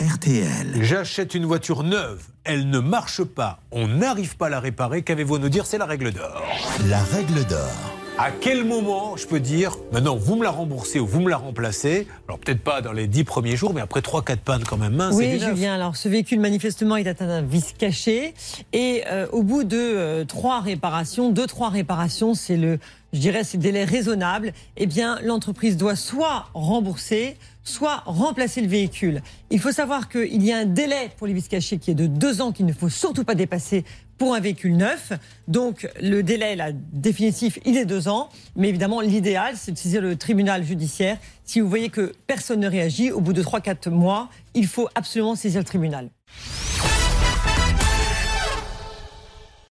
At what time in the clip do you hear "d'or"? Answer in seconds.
6.12-6.40, 7.46-7.98